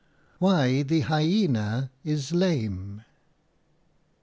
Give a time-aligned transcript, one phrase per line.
[0.39, 3.03] WHY THE HYENA IS LAME.